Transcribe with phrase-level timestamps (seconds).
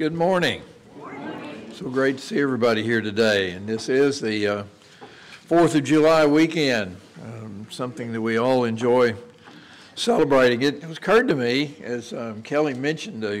[0.00, 0.62] Good morning.
[1.74, 3.50] So great to see everybody here today.
[3.50, 4.64] And this is the uh,
[5.46, 9.14] 4th of July weekend, um, something that we all enjoy
[9.96, 10.62] celebrating.
[10.62, 13.40] It, it occurred to me, as um, Kelly mentioned, uh,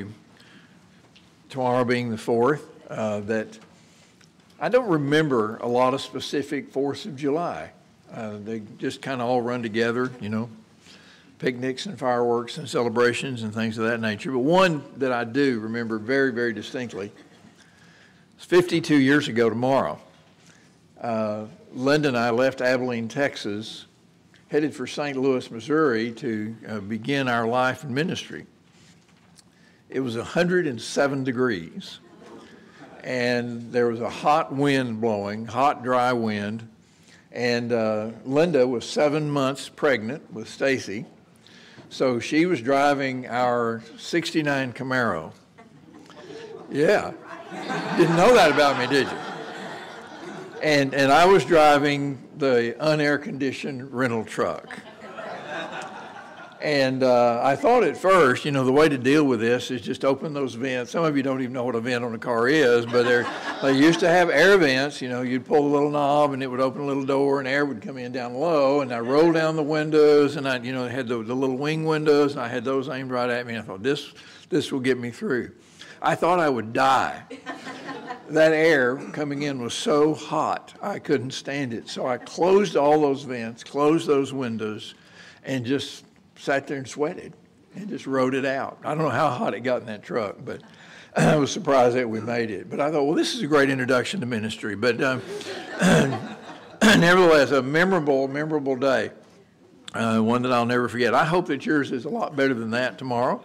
[1.48, 3.58] tomorrow being the 4th, uh, that
[4.60, 7.70] I don't remember a lot of specific 4th of July.
[8.12, 10.50] Uh, they just kind of all run together, you know,
[11.40, 14.30] picnics and fireworks and celebrations and things of that nature.
[14.30, 17.10] But one that I do remember very, very distinctly
[18.38, 19.98] is 52 years ago tomorrow.
[21.00, 23.86] Uh, Linda and I left Abilene, Texas,
[24.48, 25.16] headed for St.
[25.16, 28.44] Louis, Missouri to uh, begin our life in ministry.
[29.88, 32.00] It was 107 degrees,
[33.02, 36.68] and there was a hot wind blowing, hot, dry wind.
[37.32, 41.06] And uh, Linda was seven months pregnant with Stacy
[41.90, 45.32] so she was driving our 69 Camaro.
[46.70, 47.12] Yeah.
[47.96, 49.18] Didn't know that about me, did you?
[50.62, 54.78] And, and I was driving the unair conditioned rental truck.
[56.60, 59.80] And uh, I thought at first, you know, the way to deal with this is
[59.80, 60.92] just open those vents.
[60.92, 63.04] Some of you don't even know what a vent on a car is, but
[63.62, 65.00] they used to have air vents.
[65.00, 67.48] You know, you'd pull a little knob and it would open a little door and
[67.48, 68.82] air would come in down low.
[68.82, 71.86] And I rolled down the windows and I, you know, had the, the little wing
[71.86, 73.54] windows and I had those aimed right at me.
[73.54, 74.12] And I thought, this,
[74.50, 75.52] this will get me through.
[76.02, 77.22] I thought I would die.
[78.28, 81.88] that air coming in was so hot, I couldn't stand it.
[81.88, 84.94] So I closed all those vents, closed those windows,
[85.42, 86.04] and just
[86.40, 87.34] sat there and sweated
[87.76, 88.78] and just rode it out.
[88.82, 90.62] I don't know how hot it got in that truck, but
[91.16, 92.70] I was surprised that we made it.
[92.70, 94.74] But I thought, well, this is a great introduction to ministry.
[94.74, 95.22] But um,
[96.82, 99.10] nevertheless, a memorable, memorable day,
[99.94, 101.14] uh, one that I'll never forget.
[101.14, 103.42] I hope that yours is a lot better than that tomorrow,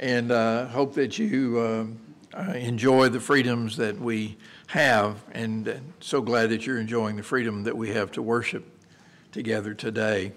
[0.00, 1.86] and uh, hope that you uh,
[2.36, 4.36] uh enjoy the freedoms that we
[4.66, 8.66] have, and uh, so glad that you're enjoying the freedom that we have to worship
[9.30, 10.32] together today.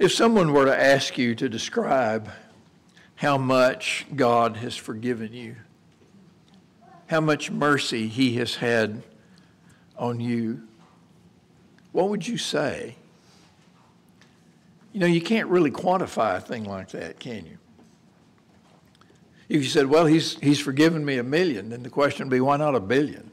[0.00, 2.30] If someone were to ask you to describe
[3.16, 5.56] how much God has forgiven you,
[7.08, 9.02] how much mercy He has had
[9.98, 10.62] on you,
[11.92, 12.96] what would you say?
[14.94, 17.58] You know, you can't really quantify a thing like that, can you?
[19.50, 22.40] If you said, well, he's, he's forgiven me a million, then the question would be,
[22.40, 23.30] why not a billion?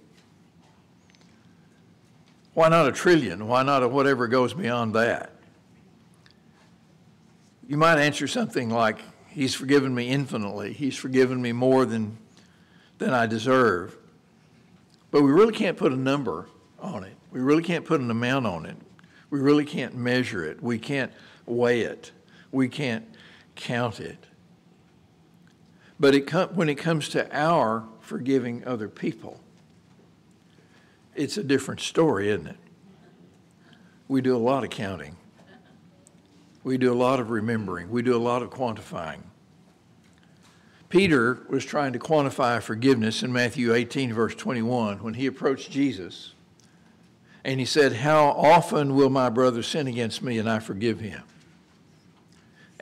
[2.56, 3.48] Why not a trillion?
[3.48, 5.32] Why not a whatever goes beyond that?
[7.68, 9.00] You might answer something like,
[9.38, 10.74] He's forgiven me infinitely.
[10.74, 12.18] He's forgiven me more than,
[12.98, 13.96] than I deserve.
[15.12, 16.48] But we really can't put a number
[16.80, 17.16] on it.
[17.32, 18.78] We really can't put an amount on it.
[19.30, 20.64] We really can't measure it.
[20.64, 21.12] We can't
[21.46, 22.12] weigh it.
[22.52, 23.06] We can't
[23.56, 24.26] count it.
[26.00, 29.40] But it com- when it comes to our forgiving other people,
[31.16, 32.58] it's a different story, isn't it?
[34.08, 35.18] We do a lot of counting.
[36.68, 37.90] We do a lot of remembering.
[37.90, 39.22] We do a lot of quantifying.
[40.90, 46.34] Peter was trying to quantify forgiveness in Matthew 18, verse 21, when he approached Jesus.
[47.46, 51.24] And he said, How often will my brother sin against me and I forgive him?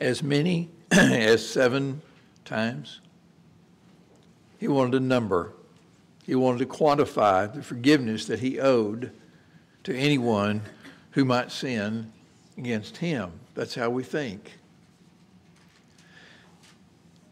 [0.00, 2.02] As many as seven
[2.44, 2.98] times.
[4.58, 5.52] He wanted a number.
[6.24, 9.12] He wanted to quantify the forgiveness that he owed
[9.84, 10.62] to anyone
[11.12, 12.12] who might sin
[12.58, 13.30] against him.
[13.56, 14.52] That's how we think.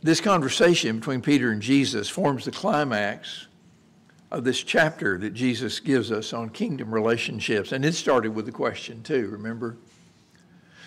[0.02, 3.46] This conversation between Peter and Jesus forms the climax
[4.30, 7.72] of this chapter that Jesus gives us on kingdom relationships.
[7.72, 9.76] And it started with the question, too, remember?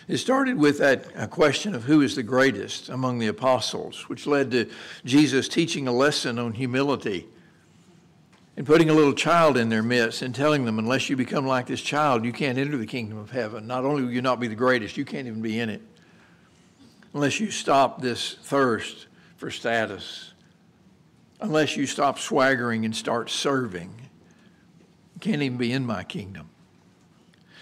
[0.08, 4.52] It started with that question of who is the greatest among the apostles, which led
[4.52, 4.70] to
[5.06, 7.28] Jesus teaching a lesson on humility
[8.58, 11.68] and putting a little child in their midst and telling them, unless you become like
[11.68, 13.68] this child, you can't enter the kingdom of heaven.
[13.68, 15.82] Not only will you not be the greatest, you can't even be in it.
[17.14, 19.06] Unless you stop this thirst
[19.38, 20.34] for status,
[21.40, 23.94] unless you stop swaggering and start serving,
[25.14, 26.50] you can't even be in my kingdom.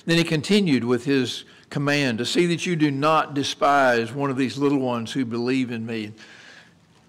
[0.06, 4.38] Then he continued with his command to see that you do not despise one of
[4.38, 6.14] these little ones who believe in me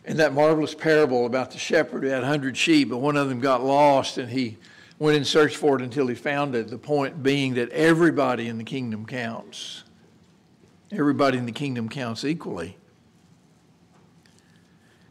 [0.07, 3.41] in that marvelous parable about the shepherd who had 100 sheep, but one of them
[3.41, 4.57] got lost and he
[4.99, 6.69] went and searched for it until he found it.
[6.69, 9.83] The point being that everybody in the kingdom counts.
[10.93, 12.77] Everybody in the kingdom counts equally.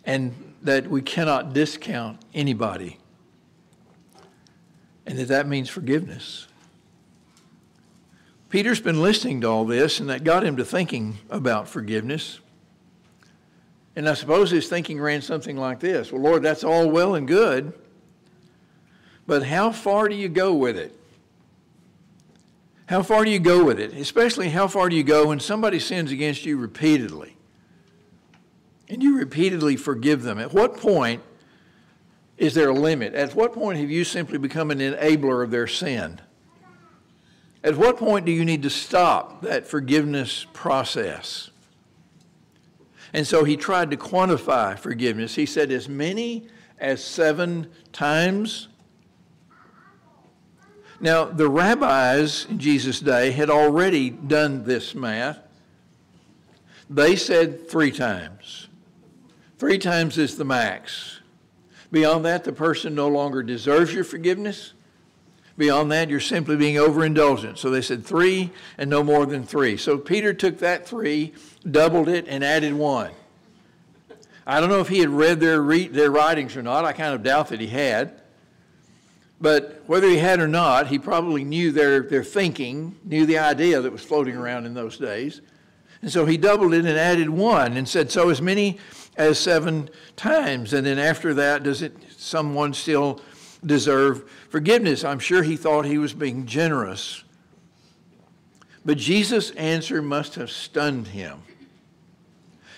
[0.06, 2.98] And that we cannot discount anybody.
[5.06, 6.48] And that that means forgiveness.
[8.50, 12.40] Peter's been listening to all this, and that got him to thinking about forgiveness.
[13.96, 17.28] And I suppose his thinking ran something like this Well, Lord, that's all well and
[17.28, 17.74] good,
[19.26, 20.98] but how far do you go with it?
[22.88, 23.94] How far do you go with it?
[23.94, 27.36] Especially, how far do you go when somebody sins against you repeatedly
[28.88, 30.38] and you repeatedly forgive them?
[30.38, 31.24] At what point
[32.38, 33.16] is there a limit?
[33.16, 36.22] At what point have you simply become an enabler of their sin?
[37.64, 41.50] At what point do you need to stop that forgiveness process?
[43.16, 45.36] And so he tried to quantify forgiveness.
[45.36, 48.68] He said, as many as seven times
[51.00, 55.40] now, the rabbis in Jesus' day had already done this math.
[56.90, 58.68] They said three times.
[59.58, 61.20] Three times is the max.
[61.92, 64.74] Beyond that, the person no longer deserves your forgiveness.
[65.58, 67.58] Beyond that, you're simply being overindulgent.
[67.58, 69.78] So they said three and no more than three.
[69.78, 71.34] So Peter took that three,
[71.70, 73.12] doubled it, and added one.
[74.46, 76.86] I don't know if he had read their, re- their writings or not.
[76.86, 78.22] I kind of doubt that he had.
[79.40, 83.82] But whether he had or not, he probably knew their, their thinking, knew the idea
[83.82, 85.42] that was floating around in those days.
[86.02, 88.78] And so he doubled it and added one and said, So as many
[89.18, 90.74] as seven times.
[90.74, 93.22] And then after that, does it someone still
[93.64, 95.04] deserve forgiveness?
[95.04, 97.24] I'm sure he thought he was being generous.
[98.86, 101.42] But Jesus' answer must have stunned him.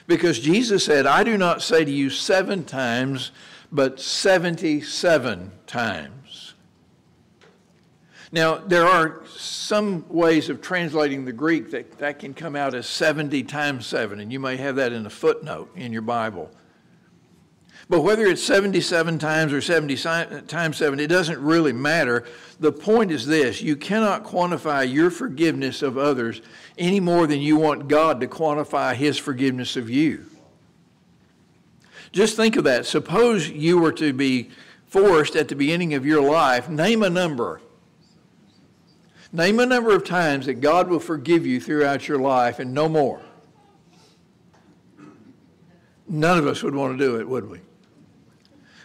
[0.08, 3.32] Because Jesus said, I do not say to you seven times,
[3.72, 6.54] but 77 times.
[8.32, 12.88] Now, there are some ways of translating the Greek that, that can come out as
[12.88, 16.52] 70 times 7, and you may have that in a footnote in your Bible.
[17.90, 19.96] But whether it's 77 times or 70
[20.48, 22.26] times 7, it doesn't really matter.
[22.60, 26.42] The point is this you cannot quantify your forgiveness of others
[26.78, 30.26] any more than you want God to quantify his forgiveness of you.
[32.12, 32.86] Just think of that.
[32.86, 34.50] Suppose you were to be
[34.88, 37.62] forced at the beginning of your life, name a number
[39.32, 42.88] Name a number of times that God will forgive you throughout your life and no
[42.88, 43.22] more.
[46.08, 47.60] None of us would want to do it, would we?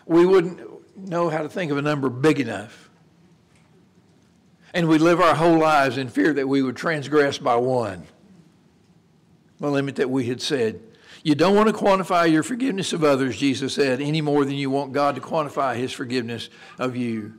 [0.06, 0.60] We wouldn't
[0.96, 2.90] know how to think of a number big enough.
[4.74, 8.06] And we'd live our whole lives in fear that we would transgress by one,
[9.60, 10.80] the limit that we had said.
[11.22, 14.70] You don't want to quantify your forgiveness of others, Jesus said, any more than you
[14.70, 17.34] want God to quantify his forgiveness of you.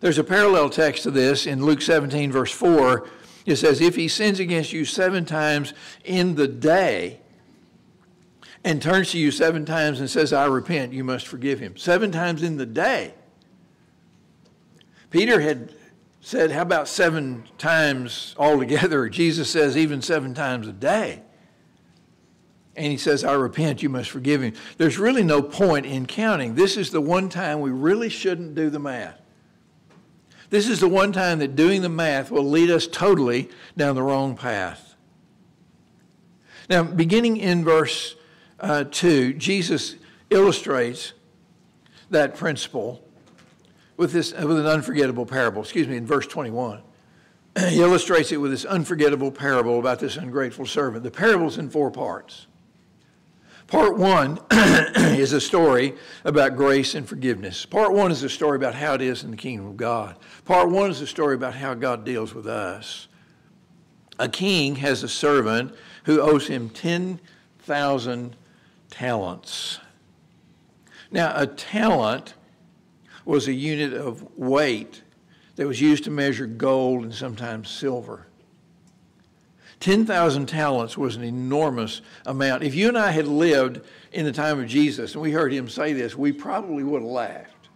[0.00, 3.08] There's a parallel text to this in Luke 17, verse 4.
[3.44, 5.74] It says, If he sins against you seven times
[6.04, 7.20] in the day
[8.64, 11.76] and turns to you seven times and says, I repent, you must forgive him.
[11.76, 13.14] Seven times in the day.
[15.10, 15.74] Peter had
[16.22, 19.08] said, How about seven times altogether?
[19.10, 21.20] Jesus says, Even seven times a day.
[22.76, 24.54] And he says, I repent, you must forgive him.
[24.78, 26.56] There's really no point in counting.
[26.56, 29.20] This is the one time we really shouldn't do the math.
[30.50, 34.02] This is the one time that doing the math will lead us totally down the
[34.02, 34.96] wrong path.
[36.68, 38.16] Now, beginning in verse
[38.60, 39.96] uh, 2, Jesus
[40.30, 41.12] illustrates
[42.10, 43.04] that principle
[43.96, 45.62] with, this, with an unforgettable parable.
[45.62, 46.82] Excuse me, in verse 21.
[47.68, 51.04] he illustrates it with this unforgettable parable about this ungrateful servant.
[51.04, 52.46] The parable's in four parts.
[53.66, 55.94] Part one is a story
[56.24, 57.64] about grace and forgiveness.
[57.64, 60.16] Part one is a story about how it is in the kingdom of God.
[60.44, 63.08] Part one is a story about how God deals with us.
[64.18, 68.36] A king has a servant who owes him 10,000
[68.94, 69.80] talents.
[71.10, 72.34] Now, a talent
[73.24, 75.02] was a unit of weight
[75.56, 78.28] that was used to measure gold and sometimes silver.
[79.80, 82.62] 10,000 talents was an enormous amount.
[82.62, 83.80] If you and I had lived
[84.12, 87.10] in the time of Jesus and we heard him say this, we probably would have
[87.10, 87.68] laughed.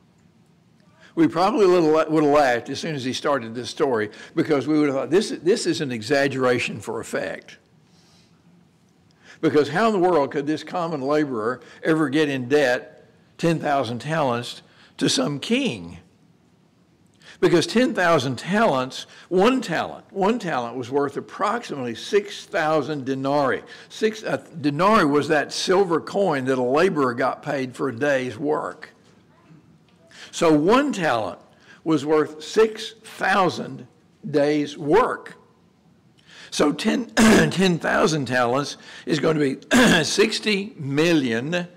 [1.17, 4.89] We probably would have laughed as soon as he started this story because we would
[4.89, 7.59] have thought, this, this is an exaggeration for effect.
[9.41, 14.63] Because how in the world could this common laborer ever get in debt 10,000 talents
[14.97, 15.99] to some king?
[17.41, 23.63] because 10,000 talents, one talent, one talent was worth approximately 6,000 denarii.
[23.89, 28.37] Six, uh, denarii was that silver coin that a laborer got paid for a day's
[28.37, 28.91] work.
[30.33, 31.39] So one talent
[31.85, 33.87] was worth 6,000
[34.29, 35.37] days' work.
[36.51, 38.77] So 10,000 10, talents
[39.07, 41.69] is going to be 60 million,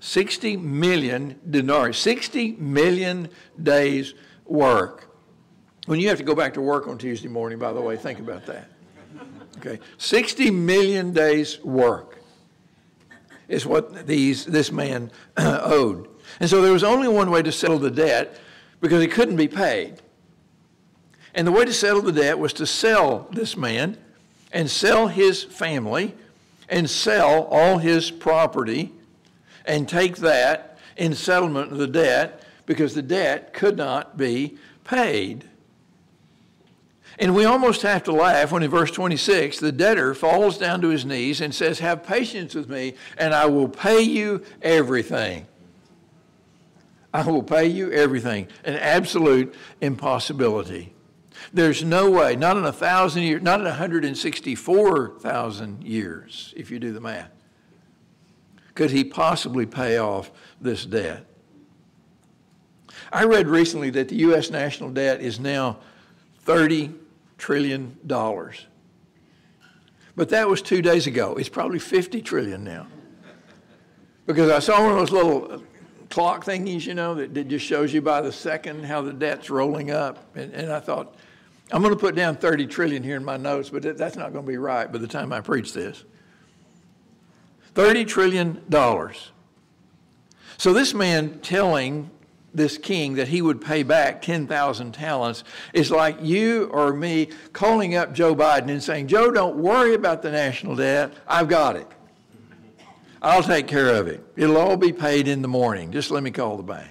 [0.00, 3.28] 60 million denarii, 60 million
[3.62, 5.06] days' work.
[5.86, 8.18] When you have to go back to work on Tuesday morning, by the way, think
[8.18, 8.68] about that.
[9.56, 12.18] Okay, 60 million days' work.
[13.48, 16.08] is what these, this man owed.
[16.38, 18.38] And so there was only one way to settle the debt
[18.80, 20.00] because it couldn't be paid.
[21.34, 23.98] And the way to settle the debt was to sell this man
[24.52, 26.14] and sell his family
[26.68, 28.92] and sell all his property
[29.64, 35.44] and take that in settlement of the debt because the debt could not be paid.
[37.18, 40.88] And we almost have to laugh when in verse 26 the debtor falls down to
[40.88, 45.46] his knees and says, Have patience with me, and I will pay you everything.
[47.12, 48.48] I will pay you everything.
[48.64, 50.94] An absolute impossibility.
[51.52, 56.92] There's no way, not in a thousand years, not in 164,000 years, if you do
[56.92, 57.32] the math,
[58.74, 60.30] could he possibly pay off
[60.60, 61.26] this debt.
[63.12, 64.50] I read recently that the U.S.
[64.50, 65.78] national debt is now
[66.42, 66.92] 30
[67.38, 68.66] trillion dollars.
[70.14, 71.36] But that was two days ago.
[71.36, 72.86] It's probably 50 trillion now.
[74.26, 75.58] Because I saw one of those little uh,
[76.10, 79.50] clock thingies, you know, that, that just shows you by the second how the debt's
[79.50, 80.36] rolling up.
[80.36, 81.16] And, and I thought,
[81.72, 84.44] I'm going to put down 30 trillion here in my notes, but that's not going
[84.44, 86.04] to be right by the time I preach this.
[87.74, 89.30] 30 trillion dollars.
[90.56, 92.10] So this man telling
[92.52, 97.94] this king that he would pay back 10,000 talents is like you or me calling
[97.94, 101.12] up Joe Biden and saying, Joe, don't worry about the national debt.
[101.26, 101.86] I've got it.
[103.22, 104.24] I'll take care of it.
[104.36, 105.92] It'll all be paid in the morning.
[105.92, 106.90] Just let me call the bank.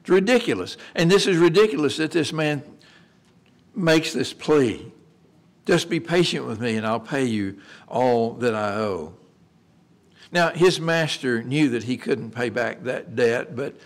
[0.00, 0.76] It's ridiculous.
[0.94, 2.62] And this is ridiculous that this man
[3.74, 4.92] makes this plea.
[5.66, 9.14] Just be patient with me and I'll pay you all that I owe.
[10.32, 13.76] Now, his master knew that he couldn't pay back that debt, but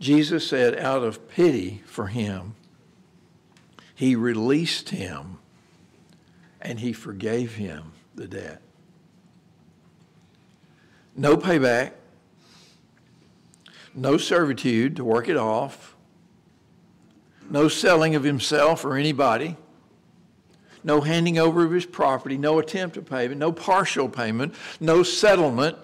[0.00, 2.54] Jesus said, out of pity for him,
[3.94, 5.38] he released him
[6.60, 8.60] and he forgave him the debt.
[11.16, 11.92] No payback,
[13.94, 15.94] no servitude to work it off,
[17.48, 19.56] no selling of himself or anybody
[20.84, 25.76] no handing over of his property, no attempt at payment, no partial payment, no settlement.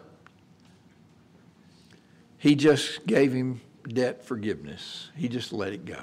[2.37, 5.11] He just gave him debt forgiveness.
[5.17, 6.01] He just let it go.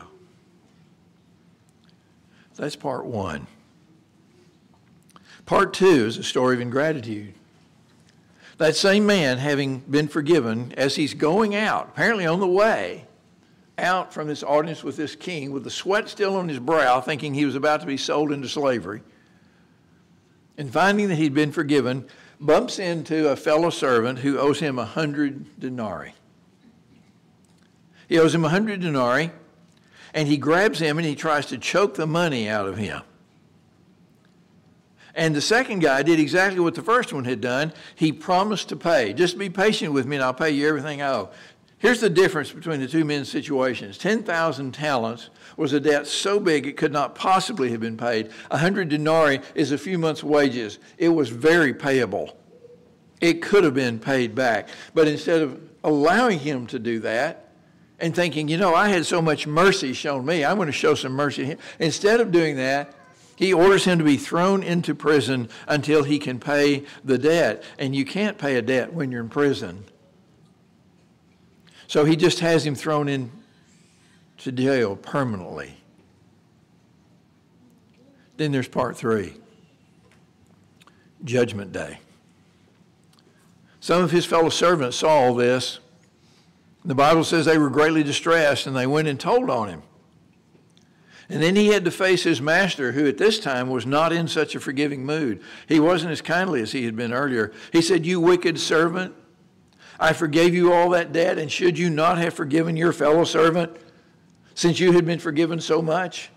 [2.55, 3.45] That's part one.
[5.45, 7.35] Part two is a story of ingratitude.
[8.57, 13.05] That same man, having been forgiven, as he's going out, apparently on the way,
[13.77, 17.33] out from this audience with this king with the sweat still on his brow, thinking
[17.33, 19.03] he was about to be sold into slavery,
[20.57, 22.07] and finding that he'd been forgiven,
[22.39, 26.13] bumps into a fellow servant who owes him a hundred denarii.
[28.09, 29.31] He owes him a hundred denarii,
[30.15, 33.03] and he grabs him and he tries to choke the money out of him.
[35.17, 37.74] And the second guy did exactly what the first one had done.
[37.95, 39.13] He promised to pay.
[39.13, 41.29] Just be patient with me and I'll pay you everything I owe.
[41.79, 46.67] Here's the difference between the two men's situations 10,000 talents was a debt so big
[46.67, 48.29] it could not possibly have been paid.
[48.50, 50.77] 100 denarii is a few months' wages.
[51.00, 52.38] It was very payable.
[53.19, 54.69] It could have been paid back.
[54.93, 57.50] But instead of allowing him to do that
[58.00, 60.93] and thinking, you know, I had so much mercy shown me, I'm going to show
[60.93, 61.57] some mercy.
[61.79, 62.93] Instead of doing that,
[63.38, 67.63] he orders him to be thrown into prison until he can pay the debt.
[67.77, 69.86] And you can't pay a debt when you're in prison.
[71.86, 73.32] So he just has him thrown in
[74.39, 75.77] to jail permanently.
[78.38, 79.36] Then there's part three
[81.24, 82.00] Judgment Day.
[83.79, 85.77] Some of his fellow servants saw all this.
[86.84, 89.84] The Bible says they were greatly distressed and they went and told on him.
[91.29, 94.27] And then he had to face his master, who at this time was not in
[94.27, 95.41] such a forgiving mood.
[95.67, 97.51] He wasn't as kindly as he had been earlier.
[97.74, 99.13] He said, You wicked servant,
[100.00, 103.75] I forgave you all that debt, and should you not have forgiven your fellow servant
[104.55, 106.29] since you had been forgiven so much?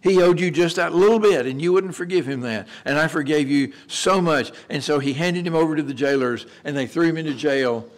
[0.00, 2.68] He owed you just that little bit, and you wouldn't forgive him that.
[2.84, 4.52] And I forgave you so much.
[4.68, 7.88] And so he handed him over to the jailers, and they threw him into jail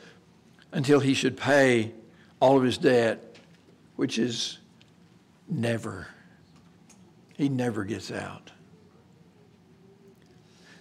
[0.72, 1.92] until he should pay
[2.40, 3.36] all of his debt,
[3.96, 4.58] which is
[5.48, 6.08] never.
[7.36, 8.50] He never gets out.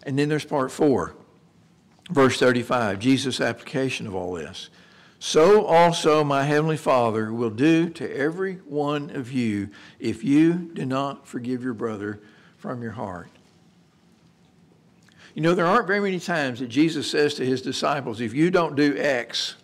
[0.04, 1.16] And then there's part four.
[2.10, 4.70] Verse 35, Jesus' application of all this.
[5.20, 9.70] So also my heavenly Father will do to every one of you
[10.00, 12.22] if you do not forgive your brother
[12.58, 13.30] from your heart.
[15.34, 18.50] You know, there aren't very many times that Jesus says to his disciples, if you
[18.50, 19.56] don't do X,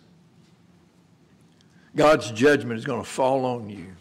[1.96, 3.94] God's judgment is going to fall on you.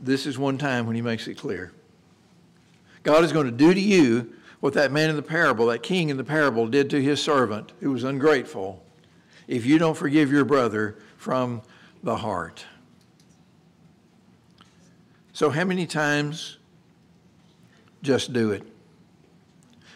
[0.00, 1.72] This is one time when he makes it clear.
[3.02, 6.08] God is going to do to you what that man in the parable, that king
[6.08, 8.84] in the parable, did to his servant who was ungrateful
[9.46, 11.62] if you don't forgive your brother from
[12.02, 12.64] the heart.
[15.32, 16.58] So, how many times
[18.02, 18.62] just do it?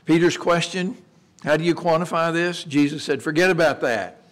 [0.04, 0.96] Peter's question
[1.42, 2.62] how do you quantify this?
[2.62, 4.22] Jesus said, forget about that.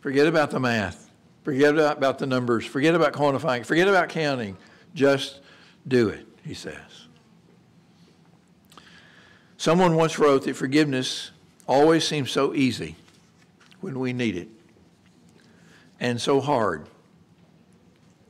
[0.00, 1.05] Forget about the math.
[1.46, 2.66] Forget about the numbers.
[2.66, 3.64] Forget about quantifying.
[3.64, 4.56] Forget about counting.
[4.96, 5.38] Just
[5.86, 7.06] do it, he says.
[9.56, 11.30] Someone once wrote that forgiveness
[11.68, 12.96] always seems so easy
[13.80, 14.48] when we need it
[16.00, 16.88] and so hard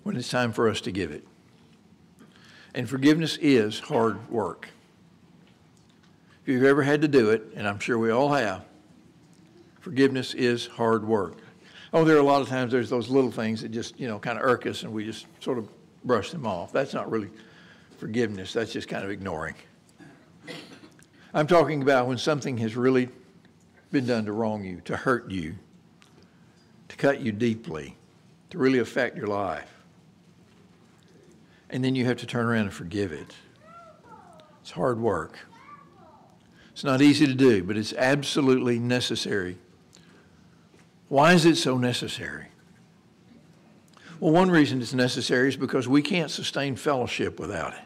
[0.03, 1.27] when it's time for us to give it.
[2.75, 4.69] And forgiveness is hard work.
[6.43, 8.63] If you've ever had to do it, and I'm sure we all have,
[9.81, 11.39] forgiveness is hard work.
[11.93, 14.19] Oh, there are a lot of times there's those little things that just, you know,
[14.19, 15.69] kind of irk us and we just sort of
[16.05, 16.73] brush them off.
[16.73, 17.31] That's not really
[17.99, 19.55] forgiveness, that's just kind of ignoring.
[21.33, 23.09] I'm talking about when something has really
[23.91, 25.55] been done to wrong you, to hurt you,
[26.89, 27.97] to cut you deeply,
[28.51, 29.73] to really affect your life.
[31.71, 33.35] And then you have to turn around and forgive it.
[34.61, 35.39] It's hard work.
[36.73, 39.57] It's not easy to do, but it's absolutely necessary.
[41.09, 42.47] Why is it so necessary?
[44.19, 47.81] Well, one reason it's necessary is because we can't sustain fellowship without it.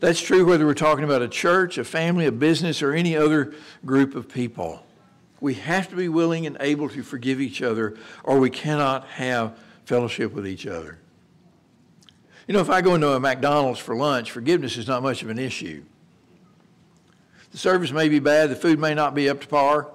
[0.00, 3.54] That's true whether we're talking about a church, a family, a business, or any other
[3.86, 4.84] group of people.
[5.40, 9.56] We have to be willing and able to forgive each other, or we cannot have
[9.84, 10.98] fellowship with each other.
[12.48, 15.30] You know, if I go into a McDonald's for lunch, forgiveness is not much of
[15.30, 15.84] an issue.
[17.52, 19.88] The service may be bad, the food may not be up to par.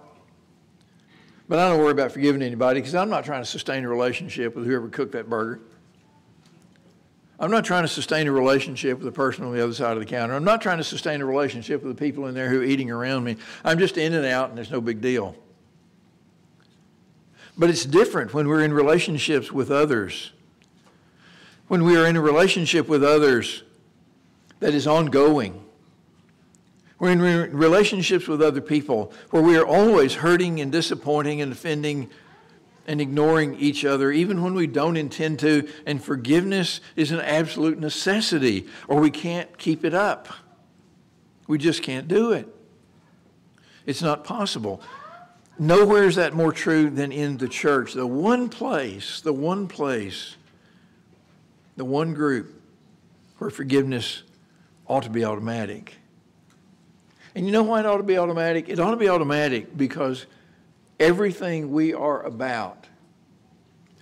[1.47, 4.55] But I don't worry about forgiving anybody because I'm not trying to sustain a relationship
[4.55, 5.61] with whoever cooked that burger.
[7.39, 9.99] I'm not trying to sustain a relationship with the person on the other side of
[9.99, 10.33] the counter.
[10.33, 12.89] I'm not trying to sustain a relationship with the people in there who are eating
[12.89, 13.37] around me.
[13.63, 15.35] I'm just in and out, and there's no big deal.
[17.55, 20.31] But it's different when we're in relationships with others.
[21.67, 23.63] When we are in a relationship with others
[24.59, 25.63] that is ongoing,
[26.99, 31.51] we're in re- relationships with other people where we are always hurting and disappointing and
[31.51, 32.09] offending
[32.87, 35.67] and ignoring each other, even when we don't intend to.
[35.85, 40.27] And forgiveness is an absolute necessity, or we can't keep it up.
[41.47, 42.47] We just can't do it.
[43.85, 44.81] It's not possible.
[45.59, 47.93] Nowhere is that more true than in the church.
[47.93, 50.35] The one place, the one place,
[51.75, 52.61] the one group
[53.37, 54.23] where forgiveness
[54.87, 55.95] ought to be automatic
[57.35, 58.69] and you know why it ought to be automatic?
[58.69, 60.25] It ought to be automatic because
[60.99, 62.87] everything we are about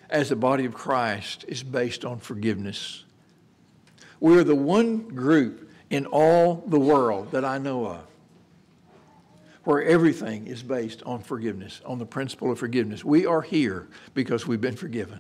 [0.10, 3.04] as the body of Christ is based on forgiveness.
[4.20, 8.04] We are the one group in all the world that I know of
[9.66, 13.04] where everything is based on forgiveness, on the principle of forgiveness.
[13.04, 15.20] We are here because we've been forgiven.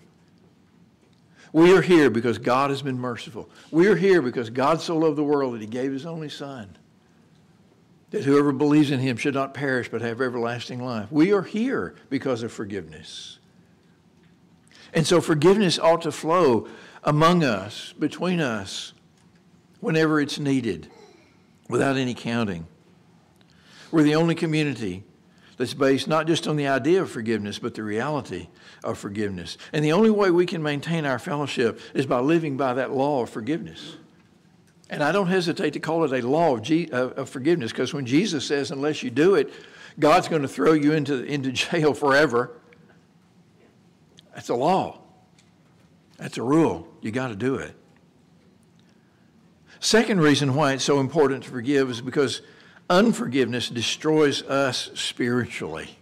[1.52, 3.50] We are here because God has been merciful.
[3.72, 6.78] We are here because God so loved the world that he gave his only son
[8.16, 11.12] that whoever believes in him should not perish but have everlasting life.
[11.12, 13.40] We are here because of forgiveness.
[14.94, 16.70] And so forgiveness ought to flow
[17.04, 18.94] among us, between us,
[19.82, 20.90] whenever it's needed,
[21.68, 22.68] without any counting.
[23.92, 25.04] We're the only community
[25.58, 28.48] that's based not just on the idea of forgiveness, but the reality
[28.82, 29.58] of forgiveness.
[29.74, 33.24] And the only way we can maintain our fellowship is by living by that law
[33.24, 33.98] of forgiveness.
[34.90, 38.46] And I don't hesitate to call it a law of, of forgiveness because when Jesus
[38.46, 39.52] says, unless you do it,
[40.00, 42.52] God's going to throw you into, into jail forever,
[44.34, 45.00] that's a law.
[46.18, 46.88] That's a rule.
[47.02, 47.74] You got to do it.
[49.80, 52.42] Second reason why it's so important to forgive is because
[52.90, 55.98] unforgiveness destroys us spiritually.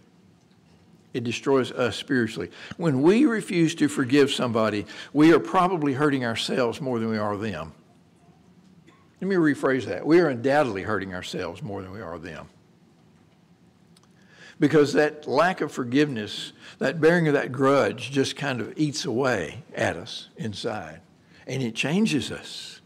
[1.12, 2.50] It destroys us spiritually.
[2.76, 7.36] When we refuse to forgive somebody, we are probably hurting ourselves more than we are
[7.36, 7.72] them.
[9.20, 10.06] Let me rephrase that.
[10.06, 12.48] We are undoubtedly hurting ourselves more than we are them.
[14.60, 19.62] Because that lack of forgiveness, that bearing of that grudge, just kind of eats away
[19.74, 21.00] at us inside.
[21.46, 22.80] And it changes us.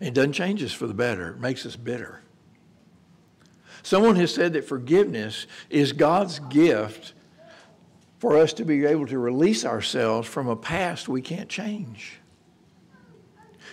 [0.00, 2.22] It doesn't change us for the better, it makes us bitter.
[3.82, 7.14] Someone has said that forgiveness is God's gift
[8.18, 12.18] for us to be able to release ourselves from a past we can't change.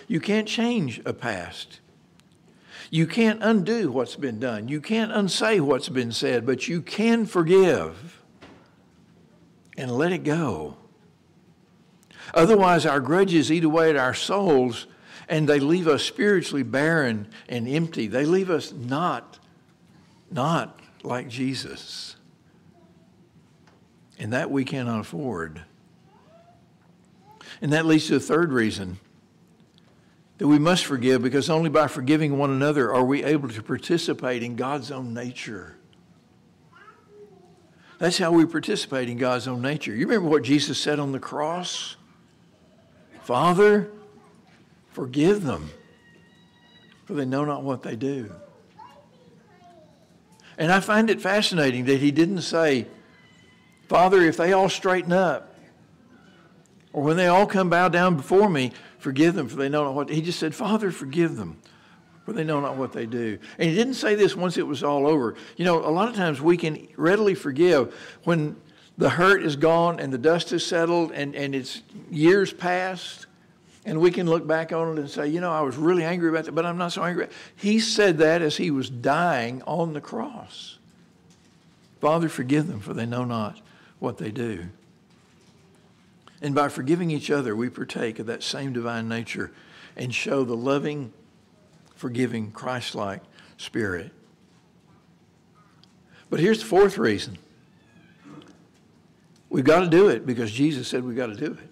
[0.08, 1.80] You can't change a past.
[2.90, 4.68] You can't undo what's been done.
[4.68, 8.22] You can't unsay what's been said, but you can forgive
[9.76, 10.76] and let it go.
[12.34, 14.86] Otherwise, our grudges eat away at our souls,
[15.28, 18.06] and they leave us spiritually barren and empty.
[18.06, 19.38] They leave us not,
[20.30, 22.16] not like Jesus.
[24.18, 25.62] And that we cannot afford.
[27.60, 28.98] And that leads to a third reason
[30.38, 34.42] that we must forgive because only by forgiving one another are we able to participate
[34.42, 35.76] in God's own nature.
[37.98, 39.94] That's how we participate in God's own nature.
[39.94, 41.96] You remember what Jesus said on the cross?
[43.22, 43.90] Father,
[44.90, 45.70] forgive them,
[47.06, 48.30] for they know not what they do.
[50.58, 52.86] And I find it fascinating that he didn't say,
[53.88, 55.54] Father, if they all straighten up,
[56.92, 58.72] or when they all come bow down before me,
[59.06, 60.08] forgive them, for they know not what.
[60.08, 61.60] He just said, Father, forgive them,
[62.24, 63.38] for they know not what they do.
[63.56, 65.36] And he didn't say this once it was all over.
[65.56, 68.56] You know, a lot of times we can readily forgive when
[68.98, 73.26] the hurt is gone and the dust is settled and, and it's years past.
[73.84, 76.28] And we can look back on it and say, you know, I was really angry
[76.28, 77.28] about that, but I'm not so angry.
[77.54, 80.80] He said that as he was dying on the cross.
[82.00, 83.60] Father, forgive them, for they know not
[84.00, 84.66] what they do.
[86.42, 89.52] And by forgiving each other, we partake of that same divine nature
[89.96, 91.12] and show the loving,
[91.94, 93.22] forgiving, Christ like
[93.56, 94.12] spirit.
[96.28, 97.38] But here's the fourth reason
[99.48, 101.68] we've got to do it because Jesus said we've got to do it.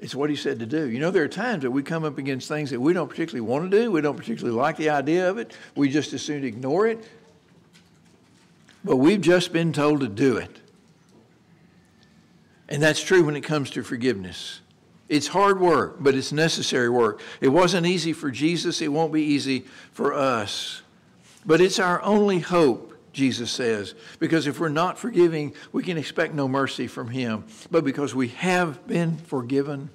[0.00, 0.88] It's what he said to do.
[0.90, 3.48] You know, there are times that we come up against things that we don't particularly
[3.48, 3.92] want to do.
[3.92, 5.56] We don't particularly like the idea of it.
[5.76, 7.08] We just as soon ignore it.
[8.84, 10.61] But we've just been told to do it.
[12.72, 14.62] And that's true when it comes to forgiveness.
[15.10, 17.20] It's hard work, but it's necessary work.
[17.42, 20.80] It wasn't easy for Jesus, it won't be easy for us.
[21.44, 23.94] But it's our only hope Jesus says.
[24.18, 27.44] Because if we're not forgiving, we can expect no mercy from Him.
[27.70, 29.90] But because we have been forgiven,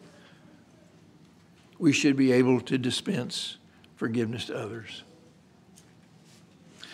[1.80, 3.58] we should be able to dispense
[3.96, 5.02] forgiveness to others.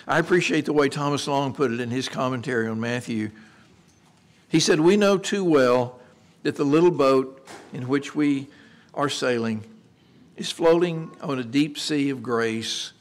[0.07, 3.31] I appreciate the way Thomas Long put it in his commentary on Matthew.
[4.53, 5.99] He said, We know too well
[6.43, 8.49] that the little boat in which we
[8.93, 9.63] are sailing
[10.37, 12.93] is floating on a deep sea of grace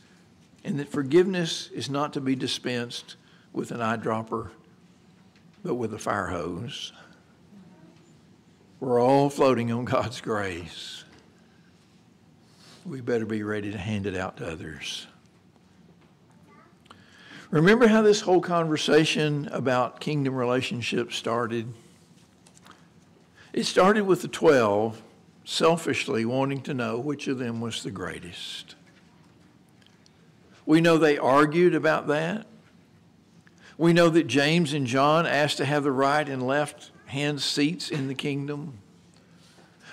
[0.65, 3.17] and that forgiveness is not to be dispensed
[3.53, 4.49] with an eyedropper,
[5.63, 6.95] but with a fire hose.
[8.81, 11.05] We're all floating on God's grace.
[12.87, 15.07] We better be ready to hand it out to others.
[17.53, 21.71] Remember how this whole conversation about kingdom relationships started?
[23.53, 25.03] It started with the 12
[25.45, 28.75] selfishly wanting to know which of them was the greatest.
[30.65, 32.47] We know they argued about that.
[33.77, 37.91] We know that James and John asked to have the right and left hand seats
[37.91, 38.79] in the kingdom.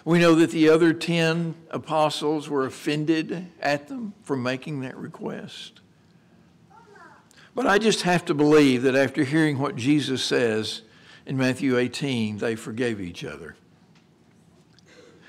[0.05, 5.81] We know that the other 10 apostles were offended at them for making that request.
[7.55, 10.83] But I just have to believe that after hearing what Jesus says
[11.25, 13.55] in Matthew 18, they forgave each other.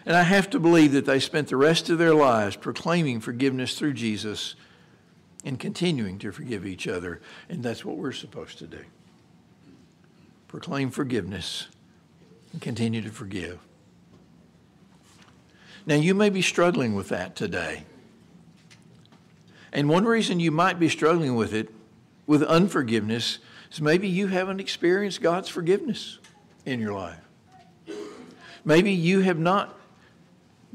[0.07, 3.79] And I have to believe that they spent the rest of their lives proclaiming forgiveness
[3.79, 4.55] through Jesus
[5.45, 7.21] and continuing to forgive each other.
[7.49, 8.85] And that's what we're supposed to do
[10.49, 11.69] proclaim forgiveness
[12.53, 13.61] and continue to forgive.
[15.87, 17.85] Now, you may be struggling with that today.
[19.73, 21.73] And one reason you might be struggling with it,
[22.31, 23.41] with unforgiveness,
[23.73, 26.21] is maybe you haven't experienced God's forgiveness
[26.65, 27.19] in your life.
[28.65, 29.77] Maybe you have not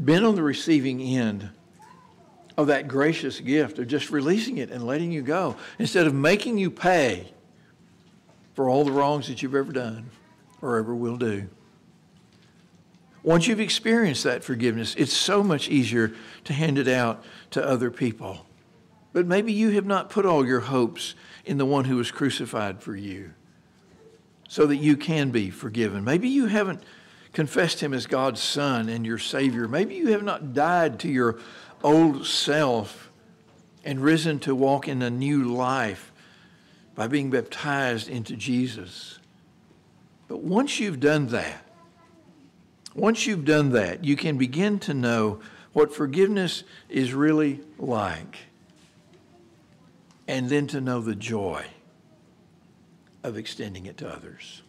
[0.04, 1.50] been on the receiving end
[2.58, 6.58] of that gracious gift of just releasing it and letting you go instead of making
[6.58, 7.32] you pay
[8.54, 10.10] for all the wrongs that you've ever done
[10.62, 11.48] or ever will do.
[13.24, 16.12] Once you've experienced that forgiveness, it's so much easier
[16.44, 18.46] to hand it out to other people.
[19.15, 22.84] But maybe you have not put all your hopes in the one who was crucified
[22.84, 23.32] for you
[24.49, 26.04] so that you can be forgiven.
[26.04, 26.84] Maybe you haven't
[27.32, 29.69] confessed him as God's son and your Savior.
[29.69, 31.39] Maybe you have not died to your
[31.82, 33.10] old self
[33.86, 36.12] and risen to walk in a new life
[36.93, 39.19] by being baptized into Jesus.
[40.28, 41.65] But once you've done that,
[42.93, 45.39] once you've done that, you can begin to know
[45.71, 48.44] what forgiveness is really like.
[50.28, 51.66] And then to know the joy
[53.24, 54.64] of extending it to others.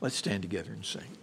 [0.00, 1.16] Let's stand together and sing.